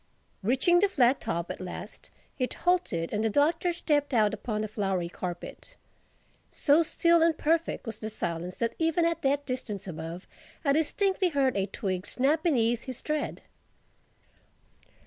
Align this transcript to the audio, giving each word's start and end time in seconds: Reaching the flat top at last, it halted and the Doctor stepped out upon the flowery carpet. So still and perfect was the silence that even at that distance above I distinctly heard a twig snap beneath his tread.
Reaching 0.41 0.79
the 0.79 0.89
flat 0.89 1.21
top 1.21 1.51
at 1.51 1.61
last, 1.61 2.09
it 2.39 2.55
halted 2.55 3.13
and 3.13 3.23
the 3.23 3.29
Doctor 3.29 3.71
stepped 3.71 4.15
out 4.15 4.33
upon 4.33 4.61
the 4.61 4.67
flowery 4.67 5.09
carpet. 5.09 5.77
So 6.49 6.81
still 6.81 7.21
and 7.21 7.37
perfect 7.37 7.85
was 7.85 7.99
the 7.99 8.09
silence 8.09 8.57
that 8.57 8.73
even 8.79 9.05
at 9.05 9.21
that 9.21 9.45
distance 9.45 9.85
above 9.85 10.25
I 10.65 10.73
distinctly 10.73 11.29
heard 11.29 11.55
a 11.55 11.67
twig 11.67 12.07
snap 12.07 12.41
beneath 12.41 12.85
his 12.85 12.99
tread. 13.03 13.43